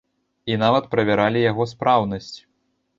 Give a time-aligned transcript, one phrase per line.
[0.53, 2.35] І нават правяралі яго спраўнасць.